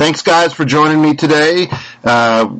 thanks 0.00 0.22
guys 0.22 0.54
for 0.54 0.64
joining 0.64 1.02
me 1.02 1.14
today. 1.14 1.68
Uh, 2.02 2.56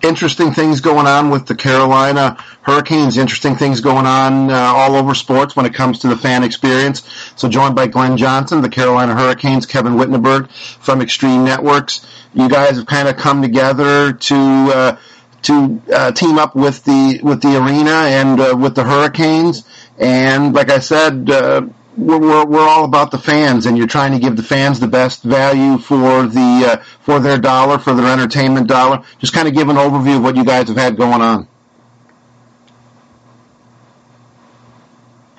interesting 0.00 0.50
things 0.52 0.80
going 0.80 1.06
on 1.06 1.28
with 1.28 1.44
the 1.44 1.54
Carolina 1.54 2.42
Hurricanes, 2.62 3.18
interesting 3.18 3.54
things 3.54 3.82
going 3.82 4.06
on 4.06 4.50
uh, 4.50 4.54
all 4.54 4.96
over 4.96 5.14
sports 5.14 5.54
when 5.54 5.66
it 5.66 5.74
comes 5.74 5.98
to 5.98 6.08
the 6.08 6.16
fan 6.16 6.42
experience. 6.42 7.02
So 7.36 7.50
joined 7.50 7.76
by 7.76 7.86
Glenn 7.86 8.16
Johnson, 8.16 8.62
the 8.62 8.70
Carolina 8.70 9.14
Hurricanes, 9.14 9.66
Kevin 9.66 9.98
Wittenberg 9.98 10.50
from 10.50 11.02
Extreme 11.02 11.44
Networks. 11.44 12.06
You 12.32 12.48
guys 12.48 12.78
have 12.78 12.86
kind 12.86 13.08
of 13.08 13.18
come 13.18 13.42
together 13.42 14.14
to 14.14 14.34
uh, 14.74 14.96
to 15.42 15.82
uh, 15.92 16.12
team 16.12 16.38
up 16.38 16.56
with 16.56 16.82
the 16.84 17.20
with 17.22 17.42
the 17.42 17.62
arena 17.62 17.90
and 17.90 18.40
uh, 18.40 18.56
with 18.58 18.74
the 18.74 18.84
Hurricanes. 18.84 19.66
And 19.98 20.54
like 20.54 20.70
I 20.70 20.78
said, 20.78 21.28
uh, 21.28 21.66
we're, 21.96 22.18
we're, 22.18 22.46
we're 22.46 22.68
all 22.68 22.84
about 22.84 23.10
the 23.10 23.18
fans, 23.18 23.66
and 23.66 23.76
you're 23.76 23.86
trying 23.86 24.12
to 24.12 24.18
give 24.18 24.36
the 24.36 24.42
fans 24.42 24.80
the 24.80 24.88
best 24.88 25.22
value 25.22 25.78
for 25.78 26.26
the 26.26 26.64
uh, 26.66 26.76
for 27.00 27.20
their 27.20 27.38
dollar, 27.38 27.78
for 27.78 27.94
their 27.94 28.12
entertainment 28.12 28.68
dollar. 28.68 29.02
Just 29.18 29.32
kind 29.32 29.48
of 29.48 29.54
give 29.54 29.68
an 29.68 29.76
overview 29.76 30.16
of 30.16 30.22
what 30.22 30.36
you 30.36 30.44
guys 30.44 30.68
have 30.68 30.76
had 30.76 30.96
going 30.96 31.20
on. 31.20 31.48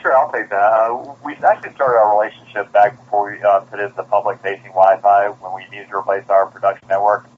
Sure, 0.02 0.18
I'll 0.18 0.32
take 0.32 0.50
that. 0.50 0.56
Uh, 0.56 1.14
we 1.24 1.36
actually 1.36 1.74
started 1.74 1.98
our 1.98 2.20
relationship 2.20 2.72
back 2.72 2.98
before 2.98 3.32
we 3.32 3.42
uh, 3.44 3.60
put 3.62 3.80
in 3.80 3.94
the 3.96 4.04
public-facing 4.04 4.72
Wi-Fi 4.72 5.30
when 5.30 5.54
we 5.54 5.70
needed 5.70 5.90
to 5.90 5.98
replace 5.98 6.28
our 6.28 6.48
production 6.48 6.88
network. 6.88 7.30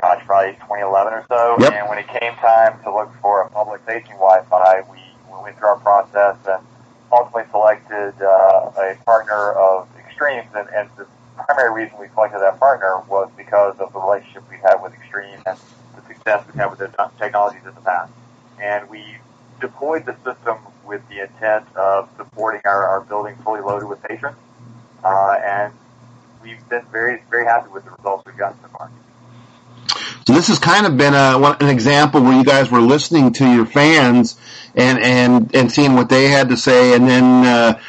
Gosh, 0.00 0.24
probably 0.24 0.54
2011 0.54 1.12
or 1.12 1.26
so. 1.28 1.56
Yep. 1.60 1.72
And 1.72 1.88
when 1.88 1.98
it 1.98 2.08
came 2.08 2.34
time 2.36 2.82
to 2.84 2.94
look 2.94 3.12
for 3.20 3.42
a 3.42 3.50
public-facing 3.50 4.12
Wi-Fi, 4.12 4.82
we, 4.90 4.98
we 5.30 5.42
went 5.42 5.58
through 5.58 5.68
our 5.68 5.78
process 5.78 6.36
and 6.48 6.64
ultimately 7.12 7.50
selected 7.50 8.14
uh, 8.22 8.70
a 8.76 8.96
partner 9.04 9.52
of 9.52 9.88
Extremes, 9.98 10.48
and, 10.54 10.68
and 10.70 10.88
the 10.96 11.06
primary 11.44 11.84
reason 11.84 11.98
we 11.98 12.08
selected 12.08 12.40
that 12.40 12.58
partner 12.58 13.00
was 13.08 13.30
because 13.36 13.78
of 13.78 13.92
the 13.92 13.98
relationship 13.98 14.44
we 14.50 14.56
had 14.56 14.76
with 14.82 14.92
Extreme 14.94 15.40
and 15.46 15.58
the 15.96 16.02
success 16.06 16.44
we've 16.46 16.56
had 16.56 16.70
with 16.70 16.78
their 16.78 16.92
technologies 17.18 17.62
in 17.66 17.74
the 17.74 17.80
past. 17.80 18.12
And 18.60 18.88
we 18.88 19.16
deployed 19.60 20.06
the 20.06 20.16
system 20.24 20.58
with 20.84 21.06
the 21.08 21.22
intent 21.22 21.64
of 21.76 22.08
supporting 22.16 22.60
our, 22.64 22.86
our 22.86 23.00
building 23.00 23.36
fully 23.36 23.60
loaded 23.60 23.88
with 23.88 24.02
patrons, 24.02 24.36
uh, 25.04 25.38
and 25.44 25.72
we've 26.42 26.66
been 26.68 26.84
very, 26.92 27.22
very 27.30 27.44
happy 27.44 27.68
with 27.70 27.84
the 27.84 27.90
results 27.90 28.24
we've 28.26 28.36
gotten 28.36 28.58
so 28.62 28.68
far. 28.68 28.90
So 30.30 30.36
this 30.36 30.46
has 30.46 30.60
kind 30.60 30.86
of 30.86 30.96
been 30.96 31.12
a, 31.12 31.56
an 31.58 31.68
example 31.68 32.22
where 32.22 32.32
you 32.32 32.44
guys 32.44 32.70
were 32.70 32.80
listening 32.80 33.32
to 33.32 33.52
your 33.52 33.66
fans 33.66 34.38
and 34.76 35.00
and 35.00 35.56
and 35.56 35.72
seeing 35.72 35.94
what 35.94 36.08
they 36.08 36.28
had 36.28 36.50
to 36.50 36.56
say, 36.56 36.94
and 36.94 37.08
then 37.08 37.44
uh, 37.44 37.80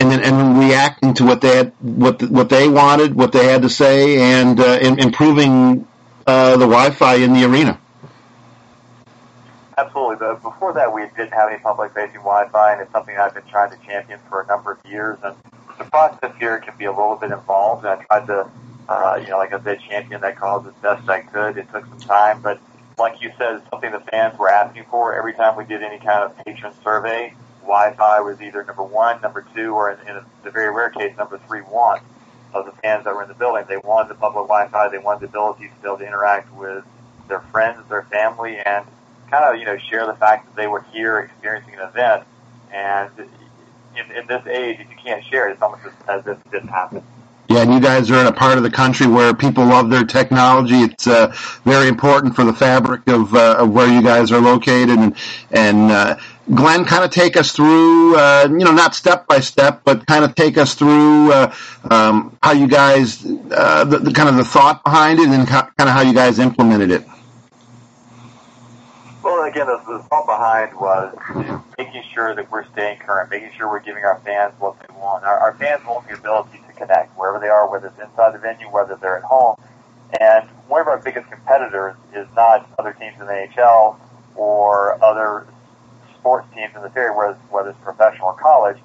and 0.00 0.10
then 0.10 0.24
and 0.24 0.58
reacting 0.58 1.14
to 1.14 1.24
what 1.24 1.40
they 1.40 1.56
had, 1.56 1.72
what 1.80 2.20
what 2.30 2.48
they 2.48 2.66
wanted, 2.66 3.14
what 3.14 3.30
they 3.30 3.44
had 3.44 3.62
to 3.62 3.70
say, 3.70 4.18
and 4.18 4.58
uh, 4.58 4.80
improving 4.80 5.86
uh, 6.26 6.56
the 6.56 6.66
Wi-Fi 6.66 7.14
in 7.14 7.32
the 7.32 7.44
arena. 7.44 7.78
Absolutely. 9.76 10.16
But 10.16 10.42
before 10.42 10.72
that, 10.72 10.92
we 10.92 11.02
didn't 11.02 11.32
have 11.32 11.48
any 11.48 11.60
public-facing 11.60 12.22
Wi-Fi, 12.22 12.72
and 12.72 12.80
it's 12.80 12.90
something 12.90 13.16
I've 13.16 13.34
been 13.34 13.46
trying 13.46 13.70
to 13.70 13.76
champion 13.86 14.18
for 14.28 14.40
a 14.40 14.46
number 14.48 14.72
of 14.72 14.84
years. 14.84 15.16
And 15.22 15.36
the 15.78 15.84
process 15.84 16.32
here 16.40 16.58
can 16.58 16.76
be 16.76 16.86
a 16.86 16.90
little 16.90 17.14
bit 17.14 17.30
involved. 17.30 17.84
And 17.84 18.00
I 18.00 18.04
tried 18.04 18.26
to, 18.26 18.50
uh, 18.88 19.18
you 19.20 19.28
know, 19.28 19.38
like 19.38 19.52
I 19.52 19.62
said, 19.62 19.80
champion 19.88 20.20
that 20.22 20.36
cause 20.36 20.66
as 20.66 20.74
best 20.74 21.08
I 21.08 21.20
could. 21.20 21.58
It 21.58 21.70
took 21.72 21.86
some 21.86 22.00
time, 22.00 22.40
but 22.40 22.60
like 22.98 23.20
you 23.20 23.32
said, 23.38 23.62
something 23.70 23.92
the 23.92 24.00
fans 24.00 24.38
were 24.38 24.48
asking 24.48 24.84
for 24.90 25.14
every 25.14 25.34
time 25.34 25.56
we 25.56 25.64
did 25.64 25.82
any 25.82 25.98
kind 25.98 26.24
of 26.24 26.36
patron 26.44 26.72
survey. 26.82 27.34
Wi-Fi 27.62 28.20
was 28.20 28.40
either 28.40 28.64
number 28.64 28.82
one, 28.82 29.20
number 29.20 29.46
two, 29.54 29.74
or 29.74 29.90
in, 29.90 30.08
in 30.08 30.24
the 30.42 30.50
very 30.50 30.74
rare 30.74 30.90
case, 30.90 31.14
number 31.16 31.38
three 31.46 31.60
want 31.60 32.02
of 32.54 32.64
the 32.64 32.72
fans 32.72 33.04
that 33.04 33.14
were 33.14 33.22
in 33.22 33.28
the 33.28 33.34
building. 33.34 33.64
They 33.68 33.76
wanted 33.76 34.08
the 34.08 34.14
public 34.14 34.46
Wi-Fi. 34.46 34.88
They 34.88 34.98
wanted 34.98 35.20
the 35.20 35.26
ability 35.26 35.68
to 35.68 35.74
be 35.82 35.86
able 35.86 35.98
to 35.98 36.06
interact 36.06 36.52
with 36.54 36.84
their 37.28 37.40
friends, 37.40 37.86
their 37.90 38.04
family, 38.04 38.58
and 38.58 38.86
kind 39.30 39.44
of, 39.44 39.60
you 39.60 39.66
know, 39.66 39.76
share 39.76 40.06
the 40.06 40.14
fact 40.14 40.46
that 40.46 40.56
they 40.56 40.66
were 40.66 40.80
here 40.92 41.18
experiencing 41.18 41.74
an 41.74 41.80
event. 41.80 42.24
And 42.72 43.10
in, 43.96 44.16
in 44.16 44.26
this 44.26 44.46
age, 44.46 44.80
if 44.80 44.88
you 44.88 44.96
can't 44.96 45.22
share 45.24 45.48
it, 45.48 45.52
it's 45.52 45.62
almost 45.62 45.82
as 46.08 46.26
if 46.26 46.38
it 46.38 46.50
didn't 46.50 46.68
happen. 46.68 47.02
Yeah, 47.48 47.62
and 47.62 47.72
you 47.72 47.80
guys 47.80 48.10
are 48.10 48.20
in 48.20 48.26
a 48.26 48.32
part 48.32 48.58
of 48.58 48.62
the 48.62 48.70
country 48.70 49.06
where 49.06 49.32
people 49.32 49.64
love 49.64 49.88
their 49.88 50.04
technology. 50.04 50.80
It's 50.80 51.06
uh, 51.06 51.34
very 51.64 51.88
important 51.88 52.36
for 52.36 52.44
the 52.44 52.52
fabric 52.52 53.08
of, 53.08 53.34
uh, 53.34 53.56
of 53.60 53.70
where 53.70 53.88
you 53.88 54.02
guys 54.02 54.30
are 54.32 54.40
located. 54.40 54.98
And, 54.98 55.16
and 55.50 55.90
uh, 55.90 56.18
Glenn, 56.54 56.84
kind 56.84 57.04
of 57.04 57.10
take 57.10 57.38
us 57.38 57.52
through, 57.52 58.16
uh, 58.16 58.48
you 58.50 58.64
know, 58.66 58.72
not 58.72 58.94
step 58.94 59.26
by 59.26 59.40
step, 59.40 59.80
but 59.82 60.06
kind 60.06 60.26
of 60.26 60.34
take 60.34 60.58
us 60.58 60.74
through 60.74 61.32
uh, 61.32 61.54
um, 61.90 62.36
how 62.42 62.52
you 62.52 62.68
guys, 62.68 63.24
uh, 63.24 63.84
the, 63.84 63.98
the 63.98 64.12
kind 64.12 64.28
of 64.28 64.36
the 64.36 64.44
thought 64.44 64.84
behind 64.84 65.18
it, 65.18 65.28
and 65.28 65.48
kind 65.48 65.70
of 65.78 65.88
how 65.88 66.02
you 66.02 66.12
guys 66.12 66.38
implemented 66.38 66.90
it. 66.90 67.06
Well, 69.22 69.44
again, 69.44 69.66
the, 69.66 70.04
thought 70.08 70.26
behind 70.26 70.74
was 70.78 71.16
making 71.76 72.02
sure 72.14 72.34
that 72.34 72.50
we're 72.50 72.64
staying 72.72 72.98
current, 72.98 73.30
making 73.30 73.52
sure 73.56 73.68
we're 73.68 73.80
giving 73.80 74.04
our 74.04 74.18
fans 74.20 74.54
what 74.58 74.78
they 74.80 74.94
want. 74.94 75.24
Our, 75.24 75.38
our 75.38 75.54
fans 75.54 75.82
want 75.86 76.08
the 76.08 76.14
ability 76.14 76.62
to 76.66 76.67
connect 76.78 77.16
wherever 77.18 77.38
they 77.38 77.48
are, 77.48 77.70
whether 77.70 77.88
it's 77.88 77.98
inside 77.98 78.34
the 78.34 78.38
venue, 78.38 78.70
whether 78.70 78.96
they're 78.96 79.18
at 79.18 79.24
home. 79.24 79.56
And 80.20 80.48
one 80.68 80.80
of 80.80 80.88
our 80.88 80.98
biggest 80.98 81.30
competitors 81.30 81.94
is 82.14 82.26
not 82.34 82.68
other 82.78 82.92
teams 82.92 83.20
in 83.20 83.26
the 83.26 83.32
NHL 83.32 83.98
or 84.34 85.02
other 85.04 85.46
sports 86.18 86.46
teams 86.54 86.74
in 86.74 86.82
this 86.82 86.92
area, 86.96 87.12
whether, 87.16 87.34
whether 87.50 87.70
it's 87.70 87.78
professional 87.80 88.28
or 88.28 88.34
college. 88.34 88.78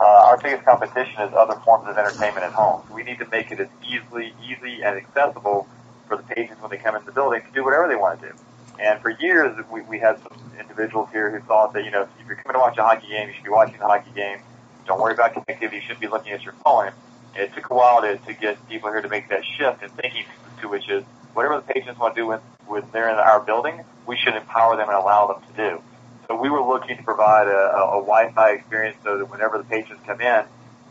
Uh, 0.00 0.04
our 0.04 0.38
biggest 0.38 0.64
competition 0.64 1.20
is 1.20 1.34
other 1.34 1.60
forms 1.60 1.86
of 1.86 1.98
entertainment 1.98 2.44
at 2.44 2.52
home. 2.52 2.82
So 2.88 2.94
we 2.94 3.02
need 3.02 3.18
to 3.18 3.28
make 3.28 3.50
it 3.50 3.60
as 3.60 3.68
easily, 3.86 4.32
easy 4.42 4.82
and 4.82 4.96
accessible 4.96 5.68
for 6.08 6.16
the 6.16 6.22
patrons 6.22 6.62
when 6.62 6.70
they 6.70 6.78
come 6.78 6.96
in 6.96 7.04
the 7.04 7.12
building 7.12 7.42
to 7.42 7.52
do 7.52 7.62
whatever 7.62 7.86
they 7.86 7.96
want 7.96 8.20
to 8.20 8.28
do. 8.28 8.34
And 8.78 9.00
for 9.02 9.10
years, 9.10 9.54
we, 9.70 9.82
we 9.82 9.98
had 9.98 10.18
some 10.22 10.32
individuals 10.58 11.10
here 11.12 11.30
who 11.30 11.40
thought 11.46 11.74
that, 11.74 11.84
you 11.84 11.90
know, 11.90 12.08
if 12.18 12.26
you're 12.26 12.36
coming 12.36 12.54
to 12.54 12.58
watch 12.58 12.78
a 12.78 12.82
hockey 12.82 13.08
game, 13.08 13.28
you 13.28 13.34
should 13.34 13.44
be 13.44 13.50
watching 13.50 13.78
the 13.78 13.84
hockey 13.84 14.10
game. 14.14 14.38
Don't 14.86 15.00
worry 15.00 15.12
about 15.12 15.34
connectivity. 15.34 15.74
You 15.74 15.80
shouldn't 15.82 16.00
be 16.00 16.08
looking 16.08 16.32
at 16.32 16.42
your 16.42 16.54
phone. 16.64 16.92
It 17.36 17.54
took 17.54 17.70
a 17.70 17.74
while 17.74 18.02
to, 18.02 18.18
to 18.18 18.34
get 18.34 18.66
people 18.68 18.90
here 18.90 19.02
to 19.02 19.08
make 19.08 19.28
that 19.28 19.42
shift 19.44 19.82
and 19.82 19.90
thinking 19.92 20.24
to 20.60 20.68
which 20.68 20.88
is 20.88 21.04
whatever 21.34 21.56
the 21.56 21.72
patients 21.72 21.98
want 21.98 22.14
to 22.14 22.20
do 22.20 22.26
when, 22.26 22.40
when 22.66 22.82
they're 22.92 23.08
in 23.08 23.16
our 23.16 23.40
building, 23.40 23.82
we 24.06 24.16
should 24.16 24.34
empower 24.34 24.76
them 24.76 24.88
and 24.88 24.96
allow 24.96 25.26
them 25.26 25.42
to 25.48 25.56
do. 25.56 25.82
So 26.28 26.40
we 26.40 26.48
were 26.48 26.62
looking 26.62 26.96
to 26.96 27.02
provide 27.02 27.48
a, 27.48 27.50
a, 27.50 27.98
a 27.98 28.00
Wi-Fi 28.00 28.50
experience 28.52 28.96
so 29.02 29.18
that 29.18 29.30
whenever 29.30 29.58
the 29.58 29.64
patients 29.64 30.00
come 30.06 30.20
in, 30.20 30.44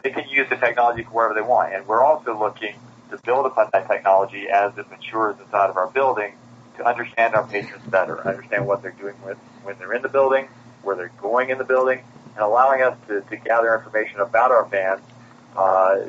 they 0.03 0.11
can 0.11 0.27
use 0.29 0.47
the 0.49 0.55
technology 0.55 1.03
for 1.03 1.11
wherever 1.11 1.33
they 1.33 1.41
want. 1.41 1.73
And 1.73 1.85
we're 1.87 2.03
also 2.03 2.37
looking 2.37 2.75
to 3.11 3.17
build 3.17 3.45
upon 3.45 3.69
that 3.73 3.87
technology 3.87 4.47
as 4.49 4.77
it 4.77 4.89
matures 4.89 5.35
inside 5.43 5.69
of 5.69 5.77
our 5.77 5.87
building 5.87 6.33
to 6.77 6.85
understand 6.85 7.35
our 7.35 7.45
patients 7.47 7.85
better, 7.89 8.25
understand 8.27 8.65
what 8.65 8.81
they're 8.81 8.91
doing 8.91 9.15
with 9.25 9.37
when 9.63 9.77
they're 9.77 9.93
in 9.93 10.01
the 10.01 10.09
building, 10.09 10.47
where 10.83 10.95
they're 10.95 11.11
going 11.21 11.49
in 11.49 11.57
the 11.57 11.63
building, 11.63 12.01
and 12.35 12.43
allowing 12.43 12.81
us 12.81 12.97
to, 13.07 13.21
to 13.21 13.35
gather 13.35 13.75
information 13.75 14.19
about 14.21 14.51
our 14.51 14.67
fans 14.69 15.01
uh, 15.55 15.99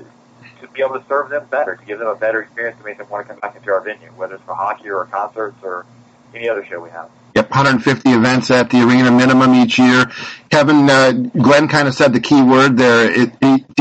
to 0.60 0.68
be 0.68 0.82
able 0.82 0.98
to 0.98 1.04
serve 1.08 1.30
them 1.30 1.46
better, 1.50 1.76
to 1.76 1.84
give 1.84 1.98
them 1.98 2.08
a 2.08 2.16
better 2.16 2.42
experience 2.42 2.78
to 2.78 2.84
make 2.84 2.98
them 2.98 3.08
want 3.08 3.26
to 3.26 3.32
come 3.32 3.40
back 3.40 3.56
into 3.56 3.70
our 3.70 3.80
venue, 3.80 4.08
whether 4.16 4.34
it's 4.34 4.44
for 4.44 4.54
hockey 4.54 4.90
or 4.90 5.04
concerts 5.06 5.56
or 5.62 5.86
any 6.34 6.48
other 6.48 6.64
show 6.64 6.80
we 6.80 6.90
have. 6.90 7.10
Yep, 7.34 7.50
150 7.50 8.10
events 8.10 8.50
at 8.50 8.70
the 8.70 8.82
arena 8.82 9.10
minimum 9.10 9.54
each 9.54 9.78
year. 9.78 10.10
Kevin, 10.50 10.90
uh, 10.90 11.12
Glenn 11.12 11.68
kind 11.68 11.86
of 11.86 11.94
said 11.94 12.12
the 12.12 12.20
key 12.20 12.42
word 12.42 12.76
there. 12.76 13.10
It, 13.10 13.32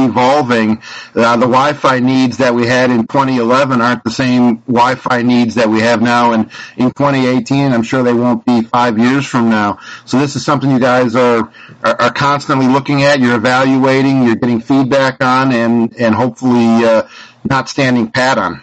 evolving. 0.05 0.81
Uh, 1.15 1.35
the 1.35 1.47
Wi-Fi 1.47 1.99
needs 1.99 2.37
that 2.37 2.53
we 2.53 2.65
had 2.67 2.91
in 2.91 3.07
2011 3.07 3.81
aren't 3.81 4.03
the 4.03 4.11
same 4.11 4.57
Wi-Fi 4.67 5.21
needs 5.21 5.55
that 5.55 5.69
we 5.69 5.79
have 5.81 6.01
now 6.01 6.33
in, 6.33 6.49
in 6.77 6.91
2018. 6.91 7.71
I'm 7.73 7.83
sure 7.83 8.03
they 8.03 8.13
won't 8.13 8.45
be 8.45 8.61
five 8.61 8.97
years 8.97 9.25
from 9.25 9.49
now. 9.49 9.79
So 10.05 10.19
this 10.19 10.35
is 10.35 10.45
something 10.45 10.69
you 10.69 10.79
guys 10.79 11.15
are, 11.15 11.51
are, 11.83 12.01
are 12.01 12.13
constantly 12.13 12.67
looking 12.67 13.03
at. 13.03 13.19
You're 13.19 13.35
evaluating, 13.35 14.23
you're 14.23 14.35
getting 14.35 14.61
feedback 14.61 15.23
on, 15.23 15.51
and, 15.51 15.95
and 15.97 16.15
hopefully, 16.15 16.85
uh, 16.85 17.07
not 17.43 17.69
standing 17.69 18.11
pat 18.11 18.37
on. 18.37 18.61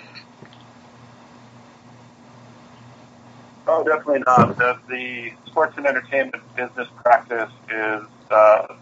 Oh, 3.66 3.82
definitely 3.82 4.22
not. 4.26 4.56
The, 4.56 4.78
the 4.88 5.32
sports 5.46 5.74
and 5.76 5.86
entertainment 5.86 6.42
business 6.54 6.88
practice 7.02 7.50
is 7.68 8.02
uh, 8.30 8.74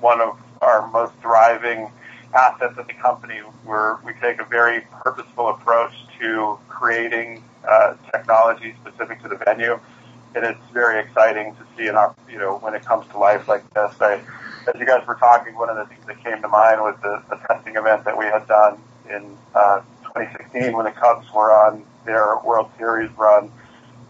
one 0.00 0.20
of 0.20 0.38
our 0.62 0.88
most 0.90 1.12
thriving 1.20 1.90
assets 2.34 2.78
at 2.78 2.86
the 2.86 2.94
company. 2.94 3.38
Where 3.64 3.98
we 4.04 4.12
take 4.14 4.40
a 4.40 4.44
very 4.44 4.82
purposeful 5.02 5.48
approach 5.48 5.92
to 6.20 6.58
creating 6.68 7.44
uh, 7.68 7.94
technology 8.10 8.74
specific 8.80 9.22
to 9.22 9.28
the 9.28 9.36
venue, 9.36 9.78
and 10.34 10.44
it's 10.44 10.60
very 10.72 11.00
exciting 11.00 11.54
to 11.56 11.66
see. 11.76 11.88
Our, 11.88 12.14
you 12.30 12.38
know, 12.38 12.58
when 12.58 12.74
it 12.74 12.84
comes 12.84 13.06
to 13.12 13.18
life 13.18 13.48
like 13.48 13.68
this, 13.74 13.94
I, 14.00 14.20
as 14.72 14.78
you 14.78 14.86
guys 14.86 15.06
were 15.06 15.16
talking, 15.16 15.54
one 15.54 15.68
of 15.68 15.76
the 15.76 15.86
things 15.86 16.06
that 16.06 16.22
came 16.24 16.40
to 16.40 16.48
mind 16.48 16.80
was 16.80 16.96
the, 17.02 17.22
the 17.28 17.36
testing 17.48 17.76
event 17.76 18.04
that 18.04 18.16
we 18.16 18.24
had 18.24 18.46
done 18.46 18.78
in 19.10 19.36
uh, 19.54 19.80
2016 20.14 20.72
when 20.76 20.84
the 20.84 20.92
Cubs 20.92 21.26
were 21.34 21.52
on 21.52 21.84
their 22.04 22.38
World 22.44 22.70
Series 22.78 23.10
run 23.18 23.50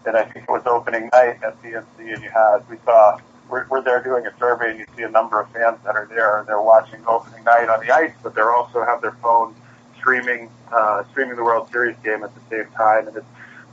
and 0.05 0.17
I 0.17 0.23
think 0.23 0.45
it 0.47 0.51
was 0.51 0.63
opening 0.65 1.09
night 1.13 1.39
at 1.43 1.61
PNC, 1.61 1.85
and 1.97 2.23
you 2.23 2.29
had 2.29 2.67
we 2.69 2.77
saw 2.85 3.17
we're, 3.49 3.67
we're 3.69 3.81
there 3.81 4.01
doing 4.01 4.25
a 4.25 4.37
survey, 4.37 4.71
and 4.71 4.79
you 4.79 4.85
see 4.95 5.03
a 5.03 5.09
number 5.09 5.39
of 5.39 5.49
fans 5.51 5.77
that 5.83 5.95
are 5.95 6.07
there, 6.07 6.39
and 6.39 6.47
they're 6.47 6.61
watching 6.61 7.01
opening 7.07 7.43
night 7.43 7.69
on 7.69 7.85
the 7.85 7.91
ice, 7.91 8.13
but 8.23 8.35
they 8.35 8.41
also 8.41 8.83
have 8.83 9.01
their 9.01 9.15
phone 9.21 9.55
streaming 9.97 10.49
uh, 10.71 11.03
streaming 11.11 11.35
the 11.35 11.43
World 11.43 11.69
Series 11.71 11.95
game 12.03 12.23
at 12.23 12.33
the 12.35 12.41
same 12.49 12.69
time. 12.73 13.07
And 13.07 13.17
it's, 13.17 13.25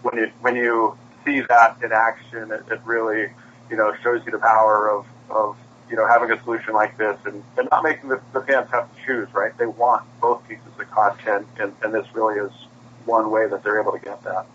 when 0.03 0.17
you 0.17 0.31
when 0.41 0.57
you 0.57 0.97
see 1.25 1.41
that 1.49 1.77
in 1.83 1.93
action, 1.93 2.53
it, 2.53 2.65
it 2.71 2.81
really 2.85 3.33
you 3.71 3.77
know 3.77 3.95
shows 4.03 4.23
you 4.25 4.33
the 4.33 4.39
power 4.39 4.91
of 4.91 5.07
of 5.29 5.57
you 5.89 5.97
know 5.97 6.07
having 6.07 6.31
a 6.31 6.43
solution 6.43 6.75
like 6.75 6.97
this 6.97 7.19
and, 7.25 7.43
and 7.59 7.69
not 7.71 7.83
making 7.83 8.09
the, 8.09 8.21
the 8.33 8.41
fans 8.43 8.71
have 8.71 8.95
to 8.95 9.05
choose. 9.05 9.29
Right? 9.33 9.57
They 9.59 9.67
want 9.67 10.05
both 10.21 10.47
pieces 10.49 10.65
of 10.79 10.91
content, 10.91 11.47
and, 11.59 11.75
and 11.83 11.93
this 11.93 12.07
really 12.15 12.39
is 12.39 12.53
one 13.05 13.31
way 13.31 13.49
that 13.49 13.63
they're 13.65 13.81
able 13.81 13.93
to 13.93 13.99
get 13.99 14.23
that. 14.25 14.47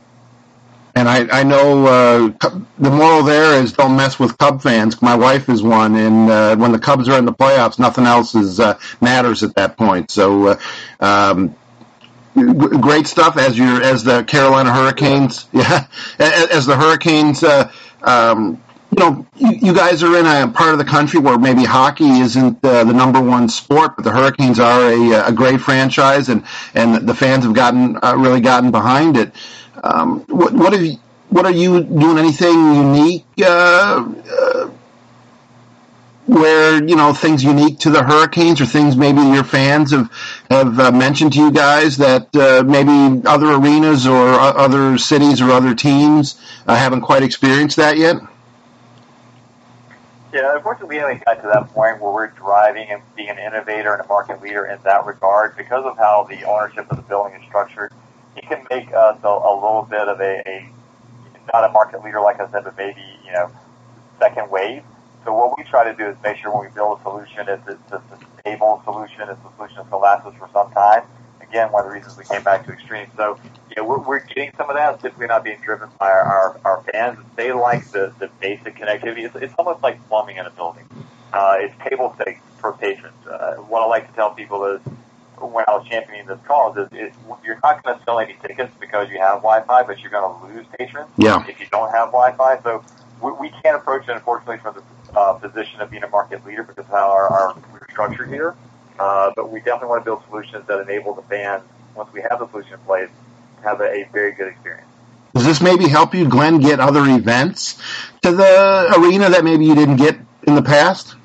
And 1.06 1.32
I, 1.32 1.42
I 1.42 1.44
know 1.44 1.86
uh, 1.86 2.50
the 2.80 2.90
moral 2.90 3.22
there 3.22 3.62
is 3.62 3.74
don't 3.74 3.96
mess 3.96 4.18
with 4.18 4.40
Cub 4.40 4.64
fans. 4.64 5.00
My 5.04 5.16
wife 5.16 5.50
is 5.50 5.62
one, 5.62 5.96
and 5.96 6.32
uh, 6.32 6.56
when 6.56 6.72
the 6.72 6.80
Cubs 6.80 7.08
are 7.10 7.20
in 7.20 7.26
the 7.26 7.34
playoffs, 7.34 7.78
nothing 7.78 8.08
else 8.08 8.34
is 8.34 8.60
uh, 8.60 8.80
matters 9.02 9.44
at 9.44 9.54
that 9.54 9.78
point. 9.78 10.10
So, 10.10 10.48
uh, 10.48 10.60
um, 11.00 11.56
great 12.34 13.06
stuff 13.06 13.38
as 13.38 13.56
your 13.56 13.84
as 13.84 14.04
the 14.04 14.24
Carolina 14.24 14.74
Hurricanes, 14.74 15.48
yeah, 15.54 15.86
as 16.18 16.66
the 16.66 16.76
Hurricanes. 16.76 17.44
Uh, 17.44 17.72
um, 18.02 18.60
you 18.92 19.00
know, 19.04 19.28
you, 19.36 19.52
you 19.52 19.74
guys 19.76 20.02
are 20.04 20.18
in 20.18 20.26
a 20.26 20.52
part 20.52 20.72
of 20.72 20.80
the 20.80 20.86
country 20.86 21.20
where 21.20 21.38
maybe 21.38 21.66
hockey 21.66 22.20
isn't 22.20 22.64
uh, 22.64 22.84
the 22.84 22.94
number 22.94 23.22
one 23.22 23.50
sport, 23.50 23.96
but 23.96 24.06
the 24.06 24.12
Hurricanes 24.12 24.60
are 24.60 24.90
a, 24.90 25.28
a 25.28 25.32
great 25.32 25.62
franchise, 25.62 26.30
and 26.30 26.44
and 26.74 27.08
the 27.08 27.14
fans 27.14 27.44
have 27.44 27.54
gotten 27.54 28.00
uh, 28.02 28.16
really 28.18 28.42
gotten 28.42 28.72
behind 28.72 29.18
it. 29.18 29.34
Um, 29.84 30.22
what, 30.28 30.54
what 30.54 30.74
have 30.74 30.84
you, 30.84 30.98
what 31.30 31.46
are 31.46 31.52
you 31.52 31.84
doing? 31.84 32.18
Anything 32.18 32.76
unique? 32.76 33.26
Uh, 33.42 34.14
uh, 34.32 34.70
where 36.28 36.84
you 36.84 36.96
know 36.96 37.14
things 37.14 37.44
unique 37.44 37.80
to 37.80 37.90
the 37.90 38.04
Hurricanes, 38.04 38.60
or 38.60 38.66
things 38.66 38.96
maybe 38.96 39.22
your 39.22 39.44
fans 39.44 39.92
have 39.92 40.12
have 40.50 40.80
uh, 40.80 40.92
mentioned 40.92 41.34
to 41.34 41.40
you 41.40 41.52
guys 41.52 41.98
that 41.98 42.36
uh, 42.36 42.64
maybe 42.64 43.26
other 43.28 43.52
arenas 43.52 44.08
or 44.08 44.32
other 44.34 44.98
cities 44.98 45.42
or 45.42 45.52
other 45.52 45.76
teams 45.76 46.40
uh, 46.68 46.76
haven't 46.76 47.02
quite 47.02 47.24
experienced 47.24 47.78
that 47.78 47.98
yet. 47.98 48.16
Yeah, 50.34 50.56
unfortunately, 50.56 50.98
we 50.98 51.02
haven't 51.02 51.24
got 51.24 51.42
to 51.42 51.48
that 51.48 51.70
point 51.70 52.02
where 52.02 52.12
we're 52.12 52.28
driving 52.28 52.90
and 52.90 53.02
being 53.16 53.30
an 53.30 53.40
innovator 53.40 53.94
and 53.94 54.04
a 54.04 54.08
market 54.08 54.42
leader 54.42 54.66
in 54.66 54.82
that 54.84 55.06
regard 55.06 55.56
because 55.56 55.86
of 55.86 55.98
how 55.98 56.28
the 56.30 56.44
ownership 56.44 56.92
of 56.92 56.98
the 56.98 57.04
building 57.04 57.40
is 57.40 57.48
structured 57.48 57.94
he 58.36 58.42
can 58.42 58.66
make 58.70 58.94
us 58.94 59.18
a, 59.24 59.28
a 59.28 59.54
little 59.56 59.88
bit 59.90 60.08
of 60.08 60.20
a, 60.20 60.42
a 60.48 60.70
not 61.54 61.70
a 61.70 61.72
market 61.72 62.04
leader, 62.04 62.22
like 62.22 62.40
I 62.40 62.50
said, 62.52 62.64
but 62.64 62.78
maybe 62.78 63.02
you 63.26 63.32
know 63.32 63.52
second 64.20 64.50
wave. 64.50 64.84
So 65.24 65.34
what 65.34 65.58
we 65.58 65.64
try 65.64 65.84
to 65.84 65.94
do 65.96 66.08
is 66.08 66.16
make 66.24 66.38
sure 66.38 66.52
when 66.56 66.68
we 66.70 66.74
build 66.74 67.00
a 67.00 67.02
solution, 67.02 67.50
it's, 67.50 67.68
it's 67.68 67.92
a 67.92 68.02
stable 68.40 68.82
solution, 68.84 69.22
it's 69.22 69.40
a 69.40 69.56
solution 69.56 69.78
that's 69.78 69.90
going 69.90 69.90
to 69.90 69.98
last 69.98 70.26
us 70.26 70.36
for 70.38 70.50
some 70.54 70.72
time. 70.72 71.04
Again, 71.42 71.72
one 71.72 71.84
of 71.84 71.90
the 71.90 71.96
reasons 71.96 72.18
we 72.18 72.26
came 72.26 72.44
back 72.44 72.66
to 72.68 72.74
Extreme. 72.74 73.08
So, 73.18 73.40
yeah, 73.76 73.82
we're, 73.82 74.00
we're 74.00 74.20
getting 74.20 74.52
some 74.56 74.70
of 74.70 74.76
that. 74.76 75.00
typically 75.02 75.28
not 75.28 75.44
being 75.44 75.60
driven 75.62 75.90
by 76.00 76.12
our, 76.12 76.24
our, 76.24 76.60
our 76.64 76.84
fans. 76.92 77.18
They 77.36 77.52
like 77.54 77.90
the, 77.92 78.14
the 78.20 78.30
basic 78.40 78.76
connectivity. 78.76 79.26
It's, 79.26 79.36
it's 79.36 79.54
almost 79.58 79.82
like 79.82 79.98
plumbing 80.10 80.38
in 80.38 80.46
a 80.46 80.52
building. 80.52 80.88
Uh, 81.34 81.58
it's 81.60 81.74
table 81.90 82.16
stakes 82.22 82.42
for 82.60 82.74
patrons. 82.74 83.26
Uh, 83.26 83.56
what 83.56 83.82
I 83.82 83.86
like 83.86 84.08
to 84.08 84.14
tell 84.14 84.32
people 84.32 84.64
is 84.66 84.82
when 85.46 85.66
I 85.68 85.72
was 85.72 85.88
championing 85.88 86.26
this 86.28 86.40
cause 86.48 86.78
is, 86.78 86.88
is 86.92 87.14
you're 87.44 87.60
not 87.64 87.84
going 87.84 87.98
to 87.98 88.04
sell 88.04 88.20
any 88.20 88.36
tickets 88.42 88.74
because 88.80 89.10
you 89.10 89.20
have 89.20 89.38
Wi-Fi, 89.38 89.84
but 89.84 90.00
you're 90.00 90.12
going 90.12 90.40
to 90.40 90.56
lose 90.56 90.66
patrons 90.78 91.10
yeah. 91.18 91.46
if 91.48 91.60
you 91.60 91.68
don't 91.72 91.92
have 91.92 92.08
Wi-Fi. 92.08 92.62
So 92.64 92.84
we, 93.22 93.32
we 93.34 93.50
can't 93.62 93.76
approach 93.76 94.08
it, 94.08 94.12
unfortunately, 94.12 94.58
from 94.58 94.76
the 94.76 95.20
uh, 95.20 95.34
position 95.34 95.82
of 95.82 95.90
being 95.90 96.04
a 96.04 96.10
market 96.10 96.46
leader 96.46 96.64
because 96.64 96.86
of 96.86 96.88
how 96.88 97.12
our, 97.12 97.28
our 97.28 97.56
we're 97.72 97.88
structured 97.90 98.30
here. 98.30 98.56
Uh, 99.00 99.32
but 99.36 99.52
we 99.52 99.60
definitely 99.60 99.90
want 99.90 100.02
to 100.02 100.06
build 100.06 100.24
solutions 100.28 100.66
that 100.68 100.80
enable 100.80 101.14
the 101.14 101.22
fans, 101.24 101.64
once 101.96 102.12
we 102.14 102.22
have 102.22 102.40
the 102.40 102.50
solution 102.50 102.74
in 102.74 102.80
place, 102.80 103.10
to 103.58 103.64
have 103.64 103.82
a, 103.82 103.92
a 103.92 104.10
very 104.12 104.32
good 104.32 104.48
experience. 104.48 104.88
Does 105.34 105.44
this 105.44 105.62
maybe 105.62 105.90
help 105.90 106.16
you, 106.16 106.30
Glenn, 106.30 106.60
get 106.60 106.80
other 106.80 107.06
events 107.06 107.78
to 108.22 108.32
the 108.32 108.94
arena 108.98 109.30
that 109.32 109.44
maybe 109.44 109.66
you 109.66 109.76
didn't 109.76 109.98
get 109.98 110.18
in 110.48 110.56
the 110.56 110.62
past? 110.62 111.16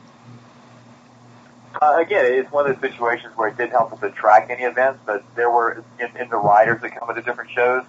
Uh, 1.90 2.00
again, 2.00 2.24
it's 2.24 2.52
one 2.52 2.70
of 2.70 2.80
those 2.80 2.90
situations 2.90 3.32
where 3.36 3.48
it 3.48 3.56
did 3.56 3.70
help 3.70 3.92
us 3.92 4.02
attract 4.02 4.50
any 4.50 4.62
events, 4.62 5.00
but 5.06 5.24
there 5.34 5.50
were 5.50 5.82
in, 5.98 6.16
in 6.16 6.28
the 6.28 6.36
riders 6.36 6.80
that 6.82 6.94
come 6.96 7.08
to 7.08 7.14
the 7.14 7.22
different 7.22 7.50
shows, 7.50 7.84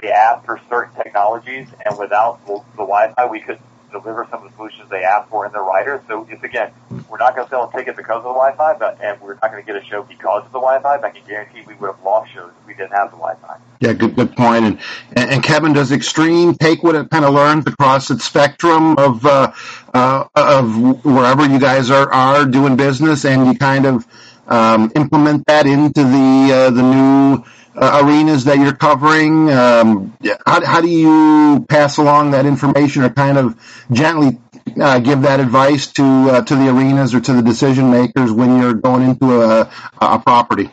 they 0.00 0.10
asked 0.10 0.44
for 0.44 0.60
certain 0.68 0.94
technologies, 0.94 1.68
and 1.84 1.98
without 1.98 2.44
the, 2.46 2.54
the 2.72 2.84
Wi-Fi, 2.84 3.26
we 3.26 3.40
could 3.40 3.58
deliver 3.90 4.26
some 4.30 4.44
of 4.44 4.50
the 4.50 4.56
solutions 4.56 4.88
they 4.90 5.02
asked 5.02 5.30
for 5.30 5.46
in 5.46 5.52
their 5.52 5.62
riders. 5.62 6.00
So 6.08 6.26
it's 6.30 6.42
again, 6.42 6.72
we're 7.08 7.18
not 7.18 7.34
going 7.34 7.46
to 7.46 7.50
sell 7.50 7.68
a 7.68 7.72
ticket 7.72 7.96
because 7.96 8.18
of 8.18 8.24
the 8.24 8.28
Wi-Fi, 8.30 8.74
but 8.74 9.00
and 9.02 9.20
we're 9.20 9.34
not 9.34 9.50
going 9.50 9.64
to 9.64 9.66
get 9.66 9.80
a 9.80 9.84
show 9.84 10.02
because 10.02 10.44
of 10.44 10.52
the 10.52 10.60
Wi-Fi. 10.60 10.98
But 10.98 11.06
I 11.06 11.10
can 11.10 11.26
guarantee 11.26 11.62
we 11.66 11.74
would 11.74 11.94
have 11.94 12.02
lost 12.02 12.32
shows 12.32 12.50
if 12.60 12.66
we 12.66 12.74
didn't 12.74 12.92
have 12.92 13.10
the 13.10 13.16
Wi-Fi. 13.16 13.58
Yeah, 13.80 13.92
good 13.92 14.14
good 14.16 14.36
point. 14.36 14.64
And 14.64 14.78
and 15.16 15.42
Kevin, 15.42 15.72
does 15.72 15.92
Extreme 15.92 16.54
take 16.54 16.82
what 16.82 16.94
it 16.94 17.10
kind 17.10 17.24
of 17.24 17.34
learns 17.34 17.66
across 17.66 18.10
its 18.10 18.24
spectrum 18.24 18.96
of 18.98 19.24
uh, 19.24 19.52
uh, 19.94 20.24
of 20.34 21.04
wherever 21.04 21.46
you 21.46 21.58
guys 21.58 21.90
are 21.90 22.12
are 22.12 22.44
doing 22.44 22.76
business, 22.76 23.24
and 23.24 23.46
you 23.46 23.58
kind 23.58 23.86
of 23.86 24.06
um, 24.46 24.90
implement 24.96 25.46
that 25.46 25.66
into 25.66 26.02
the 26.02 26.52
uh, 26.52 26.70
the 26.70 26.82
new 26.82 27.44
uh, 27.80 28.02
arenas 28.04 28.44
that 28.44 28.58
you're 28.58 28.74
covering? 28.74 29.50
Um, 29.50 30.16
how, 30.46 30.64
how 30.64 30.80
do 30.80 30.88
you 30.88 31.64
pass 31.68 31.98
along 31.98 32.32
that 32.32 32.46
information 32.46 33.02
or 33.02 33.10
kind 33.10 33.38
of 33.38 33.58
gently 33.92 34.38
uh, 34.80 34.98
give 34.98 35.22
that 35.22 35.40
advice 35.40 35.86
to 35.92 36.02
uh, 36.02 36.42
to 36.42 36.56
the 36.56 36.68
arenas 36.68 37.14
or 37.14 37.20
to 37.20 37.32
the 37.32 37.42
decision 37.42 37.90
makers 37.90 38.32
when 38.32 38.58
you're 38.58 38.74
going 38.74 39.02
into 39.10 39.42
a, 39.42 39.70
a 40.00 40.18
property? 40.18 40.70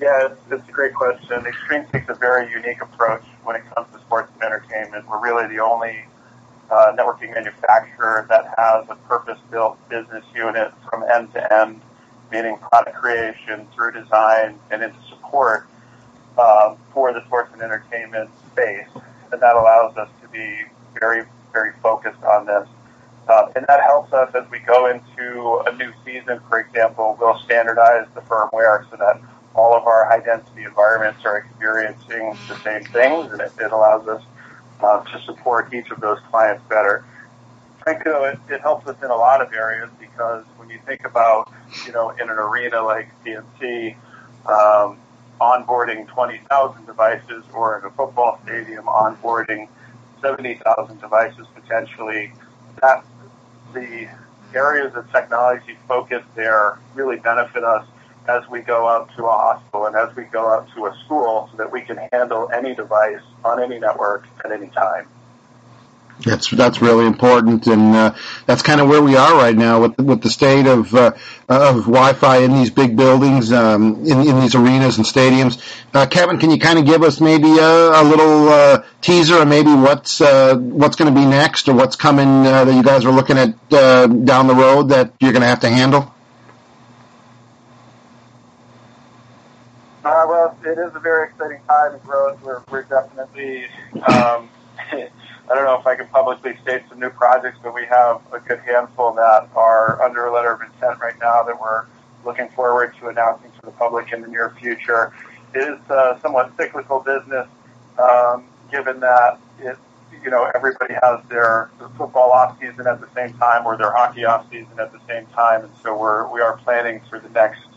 Yeah, 0.00 0.34
it's 0.50 0.68
a 0.68 0.72
great 0.72 0.94
question. 0.94 1.46
Extreme 1.46 1.86
takes 1.86 2.08
a 2.10 2.14
very 2.14 2.50
unique 2.50 2.82
approach 2.82 3.24
when 3.44 3.56
it 3.56 3.62
comes 3.74 3.90
to 3.94 4.00
sports 4.00 4.30
and 4.34 4.42
entertainment. 4.44 5.08
We're 5.08 5.22
really 5.22 5.48
the 5.48 5.62
only 5.62 6.04
uh, 6.70 6.92
networking 6.96 7.32
manufacturer 7.32 8.26
that 8.28 8.54
has 8.58 8.84
a 8.90 8.94
purpose-built 9.08 9.88
business 9.88 10.24
unit 10.34 10.72
from 10.90 11.02
end 11.04 11.32
to 11.32 11.62
end 11.62 11.80
meaning 12.30 12.58
product 12.58 12.96
creation 12.96 13.66
through 13.74 13.92
design 13.92 14.58
and 14.70 14.82
into 14.82 14.98
support 15.08 15.66
um, 16.38 16.76
for 16.92 17.12
the 17.12 17.24
sports 17.26 17.50
and 17.52 17.62
entertainment 17.62 18.30
space. 18.52 18.88
And 19.32 19.40
that 19.40 19.56
allows 19.56 19.96
us 19.96 20.08
to 20.22 20.28
be 20.28 20.62
very, 20.98 21.24
very 21.52 21.72
focused 21.82 22.22
on 22.22 22.46
this. 22.46 22.68
Uh, 23.28 23.50
and 23.56 23.64
that 23.66 23.82
helps 23.82 24.12
us 24.12 24.32
as 24.34 24.48
we 24.50 24.60
go 24.60 24.86
into 24.86 25.62
a 25.66 25.74
new 25.76 25.92
season, 26.04 26.40
for 26.48 26.60
example, 26.60 27.16
we'll 27.20 27.38
standardize 27.40 28.06
the 28.14 28.20
firmware 28.22 28.88
so 28.90 28.96
that 28.96 29.20
all 29.54 29.74
of 29.74 29.84
our 29.84 30.04
high 30.04 30.20
density 30.20 30.62
environments 30.62 31.24
are 31.24 31.38
experiencing 31.38 32.36
the 32.48 32.56
same 32.62 32.84
things 32.84 33.32
and 33.32 33.40
it, 33.40 33.52
it 33.58 33.72
allows 33.72 34.06
us 34.06 34.22
uh, 34.80 35.02
to 35.04 35.20
support 35.24 35.72
each 35.72 35.90
of 35.90 36.00
those 36.00 36.18
clients 36.30 36.62
better. 36.68 37.04
Frankly, 37.86 38.10
it, 38.10 38.38
it 38.54 38.60
helps 38.62 38.84
us 38.88 38.96
in 39.00 39.10
a 39.10 39.14
lot 39.14 39.40
of 39.40 39.52
areas 39.52 39.88
because 40.00 40.44
when 40.56 40.68
you 40.68 40.80
think 40.84 41.04
about, 41.04 41.52
you 41.86 41.92
know, 41.92 42.10
in 42.10 42.28
an 42.28 42.36
arena 42.36 42.82
like 42.82 43.08
PNC, 43.24 43.94
um, 44.46 44.98
onboarding 45.40 46.08
20,000 46.08 46.84
devices 46.84 47.44
or 47.54 47.78
in 47.78 47.84
a 47.84 47.90
football 47.90 48.40
stadium 48.42 48.86
onboarding 48.86 49.68
70,000 50.20 51.00
devices 51.00 51.46
potentially, 51.54 52.32
that 52.82 53.04
the 53.72 54.08
areas 54.52 54.92
of 54.96 55.08
technology 55.12 55.78
focus 55.86 56.24
there 56.34 56.80
really 56.94 57.18
benefit 57.18 57.62
us 57.62 57.86
as 58.26 58.42
we 58.50 58.62
go 58.62 58.88
out 58.88 59.14
to 59.16 59.26
a 59.26 59.30
hospital 59.30 59.86
and 59.86 59.94
as 59.94 60.12
we 60.16 60.24
go 60.24 60.52
out 60.52 60.68
to 60.74 60.86
a 60.86 60.98
school 61.04 61.48
so 61.52 61.56
that 61.56 61.70
we 61.70 61.82
can 61.82 62.00
handle 62.10 62.50
any 62.52 62.74
device 62.74 63.22
on 63.44 63.62
any 63.62 63.78
network 63.78 64.26
at 64.44 64.50
any 64.50 64.70
time. 64.70 65.06
That's 66.24 66.50
that's 66.50 66.80
really 66.80 67.06
important, 67.06 67.66
and 67.66 67.94
uh, 67.94 68.14
that's 68.46 68.62
kind 68.62 68.80
of 68.80 68.88
where 68.88 69.02
we 69.02 69.16
are 69.16 69.36
right 69.36 69.54
now 69.54 69.82
with 69.82 69.98
with 69.98 70.22
the 70.22 70.30
state 70.30 70.66
of 70.66 70.94
uh, 70.94 71.12
of 71.48 71.84
Wi-Fi 71.84 72.38
in 72.38 72.54
these 72.54 72.70
big 72.70 72.96
buildings, 72.96 73.52
um, 73.52 74.04
in, 74.06 74.26
in 74.26 74.40
these 74.40 74.54
arenas 74.54 74.96
and 74.96 75.06
stadiums. 75.06 75.60
Uh, 75.92 76.06
Kevin, 76.06 76.38
can 76.38 76.50
you 76.50 76.58
kind 76.58 76.78
of 76.78 76.86
give 76.86 77.02
us 77.02 77.20
maybe 77.20 77.58
a, 77.58 78.00
a 78.00 78.02
little 78.02 78.48
uh, 78.48 78.82
teaser, 79.02 79.36
or 79.36 79.44
maybe 79.44 79.72
what's 79.74 80.22
uh, 80.22 80.56
what's 80.56 80.96
going 80.96 81.14
to 81.14 81.20
be 81.20 81.26
next, 81.26 81.68
or 81.68 81.74
what's 81.74 81.96
coming 81.96 82.46
uh, 82.46 82.64
that 82.64 82.74
you 82.74 82.82
guys 82.82 83.04
are 83.04 83.12
looking 83.12 83.36
at 83.36 83.68
down 83.68 84.46
the 84.46 84.54
road 84.54 84.88
that 84.88 85.12
you're 85.20 85.32
going 85.32 85.42
to 85.42 85.48
have 85.48 85.60
to 85.60 85.68
handle? 85.68 86.14
Well, 90.46 90.56
it 90.64 90.78
is 90.78 90.94
a 90.94 91.00
very 91.00 91.28
exciting 91.28 91.60
time 91.68 91.94
in 91.94 92.00
growth. 92.00 92.40
We're 92.42 92.62
we're 92.70 92.84
definitely. 92.84 93.66
Um, 94.08 94.48
I 95.48 95.54
don't 95.54 95.64
know 95.64 95.78
if 95.78 95.86
I 95.86 95.94
can 95.94 96.08
publicly 96.08 96.56
state 96.62 96.82
some 96.88 96.98
new 96.98 97.10
projects, 97.10 97.58
but 97.62 97.72
we 97.72 97.86
have 97.86 98.20
a 98.32 98.40
good 98.40 98.58
handful 98.60 99.12
that 99.12 99.48
are 99.54 100.02
under 100.02 100.26
a 100.26 100.32
letter 100.34 100.50
of 100.50 100.60
intent 100.60 100.98
right 101.00 101.18
now 101.20 101.44
that 101.44 101.60
we're 101.60 101.84
looking 102.24 102.48
forward 102.48 102.94
to 102.98 103.08
announcing 103.08 103.52
to 103.52 103.60
the 103.66 103.70
public 103.72 104.12
in 104.12 104.22
the 104.22 104.28
near 104.28 104.50
future. 104.58 105.12
It 105.54 105.60
is 105.60 105.78
a 105.88 106.18
somewhat 106.20 106.52
cyclical 106.56 106.98
business, 107.00 107.46
um, 107.98 108.44
given 108.72 108.98
that 109.00 109.38
it, 109.60 109.76
you 110.24 110.30
know, 110.30 110.50
everybody 110.52 110.94
has 110.94 111.20
their 111.28 111.70
football 111.96 112.32
off 112.32 112.58
season 112.58 112.88
at 112.88 113.00
the 113.00 113.08
same 113.14 113.32
time 113.34 113.64
or 113.64 113.76
their 113.76 113.92
hockey 113.92 114.24
off 114.24 114.50
season 114.50 114.80
at 114.80 114.90
the 114.90 115.00
same 115.06 115.26
time, 115.26 115.62
and 115.62 115.72
so 115.82 115.96
we're 115.96 116.28
we 116.32 116.40
are 116.40 116.56
planning 116.58 117.00
for 117.08 117.20
the 117.20 117.28
next 117.28 117.68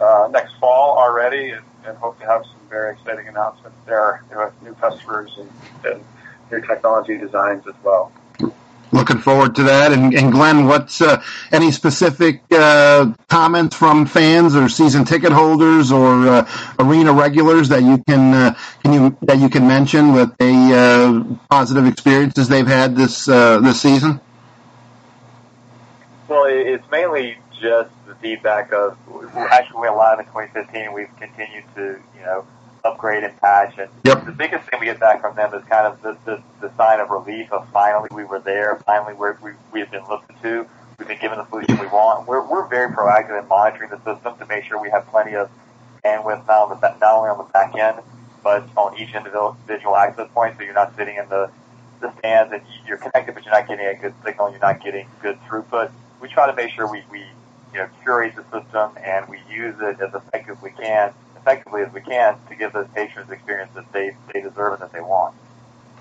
uh, 0.00 0.26
next 0.30 0.54
fall 0.54 0.96
already, 0.96 1.50
and, 1.50 1.64
and 1.84 1.98
hope 1.98 2.18
to 2.18 2.24
have 2.24 2.44
some 2.46 2.68
very 2.70 2.94
exciting 2.94 3.28
announcements 3.28 3.76
there 3.84 4.24
with 4.34 4.54
new 4.62 4.72
customers 4.74 5.36
and, 5.38 5.50
and 5.84 6.04
new 6.50 6.60
technology 6.60 7.16
designs 7.16 7.66
as 7.66 7.74
well. 7.82 8.12
Looking 8.92 9.18
forward 9.18 9.54
to 9.54 9.62
that. 9.64 9.92
And, 9.92 10.12
and 10.14 10.32
Glenn, 10.32 10.66
what's 10.66 11.00
uh, 11.00 11.22
any 11.52 11.70
specific 11.70 12.42
uh, 12.50 13.12
comments 13.28 13.76
from 13.76 14.04
fans 14.04 14.56
or 14.56 14.68
season 14.68 15.04
ticket 15.04 15.30
holders 15.30 15.92
or 15.92 16.26
uh, 16.26 16.50
arena 16.80 17.12
regulars 17.12 17.68
that 17.68 17.84
you 17.84 18.02
can 18.08 18.34
uh, 18.34 18.54
can 18.82 18.92
you 18.92 19.16
that 19.22 19.38
you 19.38 19.48
can 19.48 19.68
mention 19.68 20.12
with 20.12 20.34
a 20.40 20.52
uh, 20.74 21.36
positive 21.48 21.86
experiences 21.86 22.48
they've 22.48 22.66
had 22.66 22.96
this 22.96 23.28
uh, 23.28 23.60
this 23.60 23.80
season? 23.80 24.20
Well, 26.26 26.46
it's 26.48 26.88
mainly 26.90 27.38
just 27.60 27.90
the 28.08 28.16
feedback 28.16 28.72
of 28.72 28.98
actually 29.36 29.76
we 29.76 29.82
went 29.82 29.96
live 29.96 30.18
in 30.18 30.24
2015. 30.26 30.92
We've 30.92 31.16
continued 31.16 31.64
to 31.76 32.00
you 32.16 32.22
know 32.22 32.44
upgrade 32.84 33.24
and 33.24 33.36
patch. 33.38 33.78
And 33.78 33.90
yep. 34.04 34.24
the 34.24 34.32
biggest 34.32 34.68
thing 34.68 34.80
we 34.80 34.86
get 34.86 35.00
back 35.00 35.20
from 35.20 35.36
them 35.36 35.52
is 35.54 35.62
kind 35.64 35.86
of 35.86 36.02
the, 36.02 36.16
the, 36.24 36.42
the 36.60 36.74
sign 36.76 37.00
of 37.00 37.10
relief 37.10 37.52
of 37.52 37.68
finally 37.70 38.08
we 38.12 38.24
were 38.24 38.40
there, 38.40 38.76
finally 38.86 39.14
we're, 39.14 39.36
we, 39.42 39.52
we 39.72 39.80
have 39.80 39.90
been 39.90 40.04
looked 40.08 40.30
to, 40.42 40.66
we've 40.98 41.08
been 41.08 41.18
given 41.20 41.38
the 41.38 41.48
solution 41.48 41.78
we 41.78 41.86
want. 41.86 42.26
We're, 42.26 42.46
we're 42.46 42.66
very 42.68 42.92
proactive 42.92 43.40
in 43.40 43.48
monitoring 43.48 43.90
the 43.90 43.98
system 43.98 44.38
to 44.38 44.46
make 44.46 44.64
sure 44.64 44.80
we 44.80 44.90
have 44.90 45.06
plenty 45.08 45.34
of 45.34 45.50
bandwidth 46.04 46.46
not, 46.46 46.70
on 46.70 46.80
the, 46.80 46.98
not 46.98 47.14
only 47.14 47.30
on 47.30 47.38
the 47.38 47.44
back 47.44 47.74
end, 47.74 48.00
but 48.42 48.66
on 48.76 48.98
each 48.98 49.14
individual 49.14 49.96
access 49.96 50.28
point, 50.32 50.56
so 50.56 50.64
you're 50.64 50.74
not 50.74 50.96
sitting 50.96 51.16
in 51.16 51.28
the, 51.28 51.50
the 52.00 52.12
stands 52.18 52.52
and 52.52 52.62
you're 52.86 52.96
connected, 52.96 53.34
but 53.34 53.44
you're 53.44 53.52
not 53.52 53.68
getting 53.68 53.86
a 53.86 53.94
good 53.94 54.14
signal, 54.24 54.50
you're 54.50 54.60
not 54.60 54.82
getting 54.82 55.06
good 55.20 55.38
throughput. 55.42 55.90
We 56.22 56.28
try 56.28 56.46
to 56.46 56.54
make 56.54 56.70
sure 56.70 56.90
we, 56.90 57.02
we 57.10 57.20
you 57.72 57.78
know, 57.78 57.88
curate 58.02 58.34
the 58.34 58.42
system 58.44 58.90
and 59.02 59.28
we 59.28 59.38
use 59.50 59.76
it 59.80 60.00
as 60.00 60.14
effectively 60.14 60.70
as 60.70 60.76
we 60.78 60.84
can 60.84 61.14
effectively 61.40 61.82
as 61.82 61.92
we 61.92 62.00
can 62.00 62.36
to 62.48 62.54
give 62.54 62.72
those 62.72 62.88
patrons 62.94 63.28
the 63.28 63.34
experience 63.34 63.70
that 63.74 63.90
they, 63.92 64.16
they 64.32 64.40
deserve 64.40 64.74
and 64.74 64.82
that 64.82 64.92
they 64.92 65.00
want. 65.00 65.34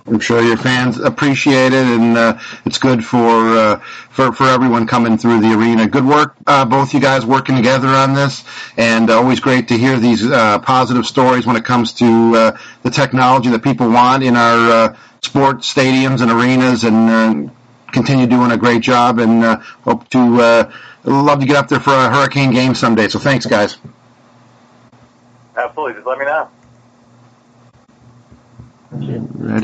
I'm 0.06 0.20
sure 0.20 0.42
your 0.42 0.58
fans 0.58 0.98
appreciate 0.98 1.72
it, 1.72 1.86
and 1.86 2.18
uh, 2.18 2.40
it's 2.66 2.80
good 2.80 3.06
for 3.06 3.58
uh, 3.58 3.80
for 4.10 4.32
for 4.32 4.46
everyone 4.46 4.88
coming 4.88 5.18
through 5.18 5.42
the 5.42 5.54
arena. 5.54 5.88
Good 5.88 6.06
work, 6.06 6.36
uh, 6.48 6.66
both 6.66 6.94
you 6.94 7.00
guys 7.00 7.26
working 7.26 7.56
together 7.56 7.90
on 7.90 8.14
this, 8.14 8.44
and 8.76 9.10
always 9.10 9.40
great 9.40 9.68
to 9.68 9.78
hear 9.78 10.00
these 10.00 10.26
uh, 10.26 10.60
positive 10.60 11.06
stories 11.06 11.46
when 11.46 11.56
it 11.56 11.64
comes 11.64 11.94
to 11.94 12.36
uh, 12.36 12.58
the 12.82 12.90
technology 12.90 13.50
that 13.50 13.64
people 13.64 13.90
want 13.90 14.24
in 14.24 14.36
our 14.36 14.72
uh, 14.72 14.98
sports 15.22 15.72
stadiums 15.72 16.22
and 16.22 16.32
arenas, 16.32 16.84
and 16.86 17.52
continue 17.92 18.26
doing 18.26 18.52
a 18.52 18.58
great 18.58 18.82
job. 18.82 19.20
And 19.20 19.44
hope 19.84 20.10
to 20.10 20.72
love 21.04 21.40
to 21.40 21.46
get 21.46 21.56
up 21.56 21.68
there 21.68 21.80
for 21.80 21.94
a 21.94 22.10
Hurricane 22.10 22.52
game 22.52 22.74
someday. 22.74 23.10
So 23.10 23.20
thanks, 23.20 23.46
guys. 23.46 23.78
Absolutely. 25.60 25.96
Just 25.96 26.08
let 26.08 26.20
me 26.20 26.26
know. 26.26 26.50
Ready? 28.92 29.56